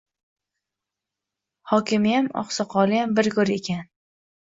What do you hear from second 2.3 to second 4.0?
oqsoqoliyam bir go‘r ekan.